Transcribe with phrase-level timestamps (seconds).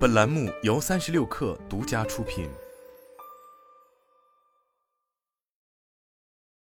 [0.00, 2.48] 本栏目由三十六氪独家出品。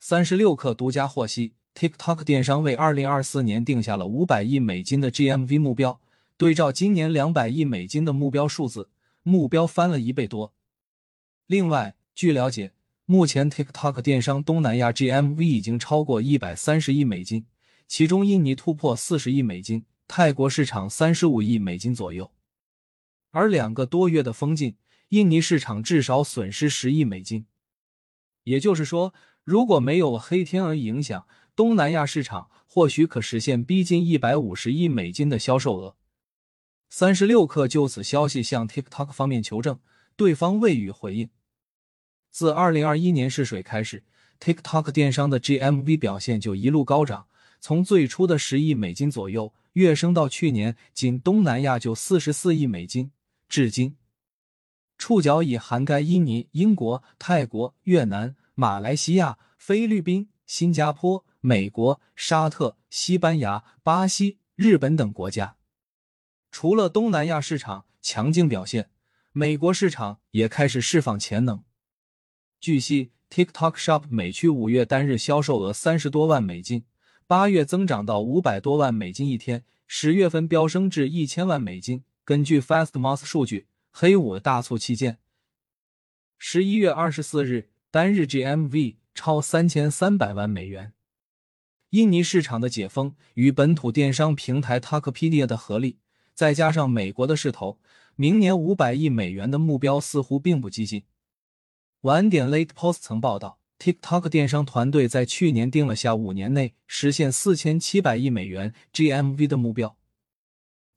[0.00, 6.00] 三十六氪独家获悉，TikTok 电商为二零二四年定下了五百亿美金的 GMV 目标，
[6.36, 8.88] 对照今年两百亿美金的目标数字，
[9.22, 10.52] 目标翻了一倍多。
[11.46, 12.72] 另外，据了解，
[13.06, 17.46] 目前 TikTok 电商东南亚 GMV 已经超过一百三十亿美金，
[17.86, 22.28] 其中印尼突破四十亿美金，泰国市场三十五亿美金左右。
[23.34, 24.76] 而两个多月的封禁，
[25.08, 27.46] 印尼市场至少损失十亿美金。
[28.44, 35.96] 也就是说，如果没有黑天鹅影响，东南亚市场或许可实现逼近一百五十亿美金的销售额。
[36.88, 39.80] 三十六氪就此消息向 TikTok 方面求证，
[40.14, 41.28] 对方未予回应。
[42.30, 44.04] 自二零二一年试水开始
[44.38, 47.26] ，TikTok 电商的 GMV 表现就一路高涨，
[47.60, 53.10] 从最初的十亿美金左右跃升到去年仅东南亚就四十四亿美金。
[53.54, 53.96] 至今，
[54.98, 65.54] 触角已涵盖印尼、英国、泰国、越南、马来西亚、菲律宾、新加坡、美国、沙特、西班牙、巴西、日本等国家。
[66.50, 68.90] 除了东南亚市场强劲表现，
[69.30, 71.62] 美国市场也开始释放潜能。
[72.60, 76.86] 据悉，TikTok Shop 美区五月单日销售额三十多万美金，
[77.28, 82.02] 八月增长到五百多万美金一天，十月份飙升至一千万美金。
[82.26, 85.18] 根据 Fastmas 数据，黑五大促期间，
[86.38, 90.94] 十一月二十四日单日 GMV 超三千三百万美元。
[91.90, 95.98] 印尼市场的解封与本土电商平台 Tokopedia 的合力，
[96.32, 97.78] 再加上美国的势头，
[98.16, 101.04] 明年五百亿美元的目标似乎并不激进。
[102.00, 109.98] 晚点 Late Post 曾报道，TikTok 电商团队在去年定了下五年内实现四千七百亿美元 GMV 的目标。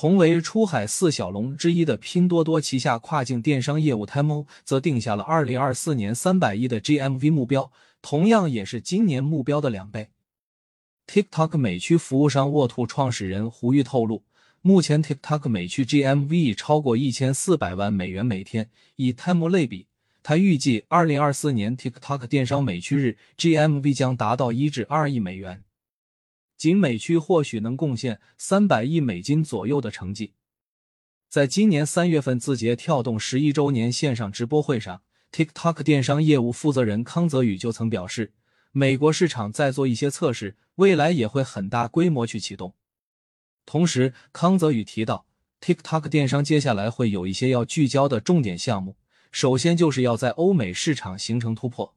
[0.00, 10.10] 同为出海四小龙之一的拼多多旗下跨境电商业务 Temu 则定下了二零二四年三百亿的 GMV 目标，同样也是今年目标的两倍。
[11.08, 14.22] TikTok 美区服务商沃兔创始人胡玉透露，
[14.62, 18.70] 目前 TikTok 美区 GMV 超过一千四百万美元每天。
[18.94, 19.88] 以 Temu 类比，
[20.22, 25.64] 他预计二零二四年 TikTok 电商美区日 GMV 将达到一至二亿美元。
[26.58, 30.34] 仅美区或许能贡献三百亿美金左右的成绩。
[31.28, 38.32] 在今年三月份字节跳动十一周年线上直播会上，TikTok 电商业务负责人康泽宇就曾表示，
[38.72, 42.74] 美国市场在做一些测试，未来也会很大规模去启动。
[43.64, 45.26] 同时，康泽宇提到
[45.60, 48.96] ，TikTok 电商接下来会有一些要聚焦的重点项目，
[49.30, 51.94] 首先就是要在欧美市场形成突破，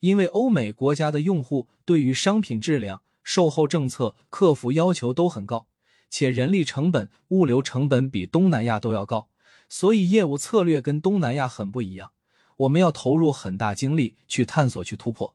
[0.00, 3.02] 因为欧美国家的用户对于商品质量。
[3.26, 5.66] 售后政策、客服要求都很高，
[6.08, 9.30] 且人力成本、物流成本比东南亚都要高，
[9.68, 12.12] 所以业务策略跟东南亚很不一样。
[12.58, 15.34] 我们要投入很大精力去探索、去突破。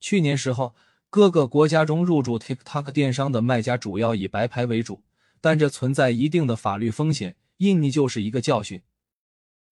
[0.00, 0.74] 去年时候，
[1.08, 5.04] 各个国家中入驻 TikTok 电商的卖家主要以白牌为主，
[5.40, 7.36] 但这存在一定的法律风险。
[7.58, 8.82] 印尼就是一个教训。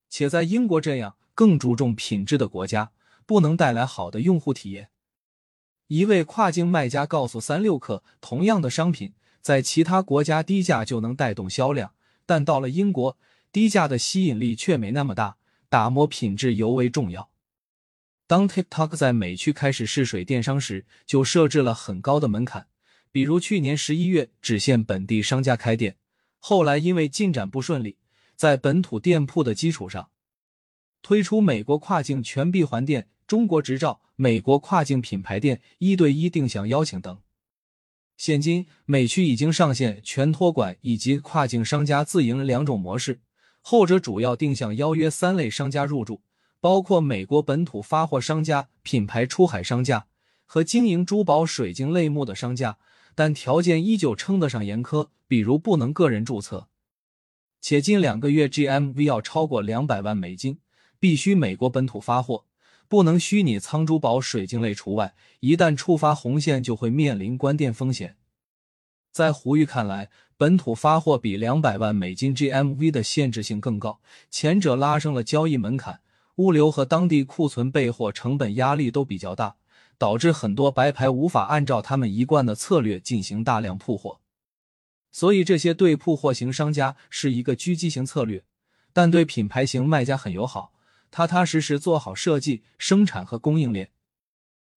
[0.09, 2.93] 且在英国这样更注重品质的国家，
[3.27, 4.91] 不能带来好的用户体验。
[5.89, 11.93] 一位跨境卖家告诉三六氪，同样的商品在其他国家低价就能带动销量，
[12.25, 13.17] 但到了英国，
[13.53, 15.37] 低价的吸引力却没那么大，
[15.69, 17.31] 打磨品质尤为重要。
[18.27, 22.67] 当 TikTok 在美区开始试水电商时，就设置了很高的门槛，
[23.13, 25.97] 比如去年十一月只限本地商家开店，
[26.41, 27.99] 后来因为进展不顺利，
[28.35, 30.11] 在本土店铺的基础上，
[31.01, 33.09] 推出美国跨境全闭环店。
[33.27, 37.19] 中国执照、美国跨境品牌店一对一定向邀请等。
[38.17, 43.21] 现今美区已经上线全托管以及跨境商家自营两种模式，
[43.61, 46.23] 后者主要定向邀约三类商家入驻，
[46.61, 50.07] 包括美国本土发货商家、品牌出海商家
[50.47, 52.79] 和经营珠宝、水晶类目的商家，
[53.15, 56.69] 但条件依旧称得上严苛，比如不能个人注册，
[57.61, 60.61] 且近两个月 GMV 要超过两百万美金，
[61.01, 62.45] 必须美国本土发货。
[62.89, 68.17] 不能虚拟仓珠宝、水晶类除外，一旦触发红线，就会面临关店风险。
[69.13, 74.01] 在胡玉看来，本土发货比两百万美金 GMV 的限制性更高，
[74.31, 76.01] 前者拉升了交易门槛，
[76.37, 79.57] 物流和当地库存备货成本压力都比较大，
[79.97, 84.21] 导致很多白牌无法按照他们一贯的策略进行大量铺货。
[85.11, 88.45] 所以，这些对铺货型商家是一个狙击型策略，
[88.93, 90.73] 但对品牌型卖家很友好。
[91.11, 93.91] 踏踏实实做好设计、生产和供应链。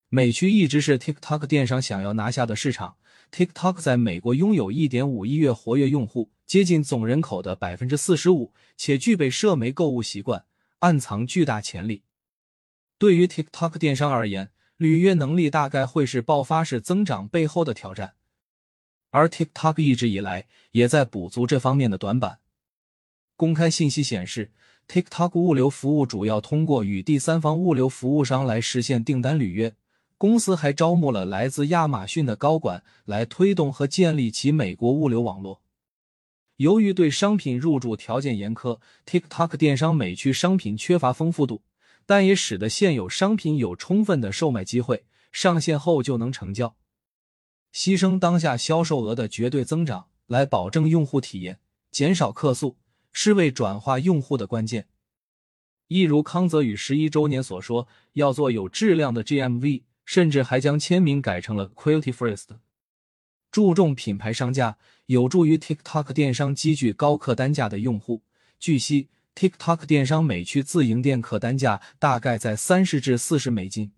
[0.10, 2.98] 美区一直是 TikTok 电商想要拿下的市场。
[3.31, 10.46] TikTok 在美国拥有1.5亿月活跃用户，接近总人口的百分之四十五，且具备社媒购物习惯，
[10.80, 12.02] 暗藏巨大潜力。
[12.98, 18.16] 对于 TikTok 电商而言，履约能力大概会是爆发式增长背后的挑战，
[19.12, 22.40] 而 TikTok 一直以来也在补足这方面的短板。
[23.36, 24.52] 公开信息显示
[24.89, 29.74] ，TikTok 物流服务主要通过与第三方物流服务商来实现订单履约。
[30.18, 35.62] 公司还招募了来自亚马逊的高管来推动和建立其美国物流网络。
[36.57, 41.62] 由于对商品入驻条件严苛，TikTok 电商美区商品缺乏丰富度，
[42.06, 46.75] 但也使得现有商品有充分的售卖机会，上线后就能成交。
[47.74, 51.59] 牺牲当下销售额的绝对增长来保证用户体验，
[51.92, 52.75] 减少客诉。
[53.11, 54.88] 是为转化用户的关键。
[55.88, 62.45] 一如康泽宇十一周年所说，要做有质量的 GMV，甚至还将签名改成了 Quality First。
[63.51, 64.77] 注重品牌商家，
[65.07, 68.21] 有助于 TikTok 电商积聚高客单价的用户。
[68.59, 73.91] 据悉，TikTok 电商每区自营店客单价大概在三十至四十美金，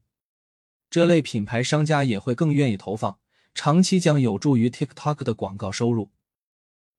[0.89, 3.19] 这类品牌商家也会更愿意投放，
[3.53, 6.11] 长期将有助于 TikTok 的广告收入。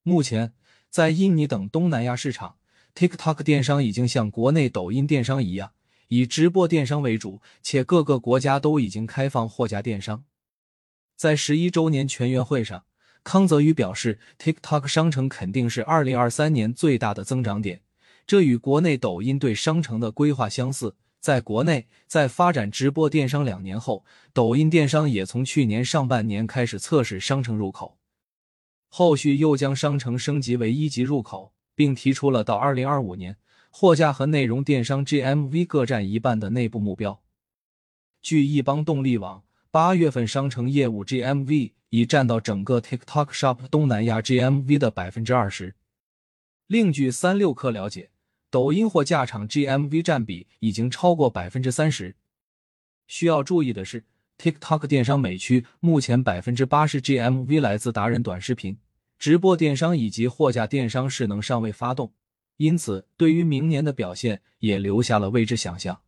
[0.02, 0.52] 目前。
[0.92, 2.56] 在印尼等东南亚市场
[2.94, 5.70] ，TikTok 电商已经像国内抖音电商一样，
[6.08, 10.24] 以直播电商为主，且各个国家都已经开放货架电商。
[11.16, 12.84] 在十一周年全员会上，
[13.24, 17.80] 康泽宇表示，TikTok 商城肯定是二零二三年最大的增长点，
[18.26, 20.96] 这与国内抖音对商城的规划相似。
[21.18, 24.04] 在国内，在发展直播电商两年后，
[24.34, 27.96] 抖音电商也从去年上半年开始测试商城入口。
[28.94, 33.38] 后续又将商城升级为一级入口，并提出了到二零二五年
[33.70, 37.22] 货架和内容电商 GMV 各占一半的内部目标。
[38.20, 45.74] 据易邦动力网，八月份商城业务 GMV 已占到整个 TikTok Shop 东南亚 GMV 的百分之二十。
[46.66, 48.10] 另据三六氪了解，
[48.50, 52.14] 抖音货架场 GMV 占比已经超过百分之三十。
[53.06, 54.04] 需要注意的是。
[54.38, 58.78] TikTok 电商美区目前百分之八十 GMV 来自达人短视频、
[59.18, 62.12] 直播电商以及货架电商势能尚未发动，
[62.56, 66.00] 因此对于明年的表现也留下了未知想象。